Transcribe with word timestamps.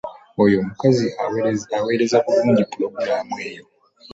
Oyo 0.43 0.55
omukazi 0.63 1.05
awereza 1.77 2.17
bulungi 2.25 2.63
pulogulaamu 2.71 3.35
eyo. 3.47 3.63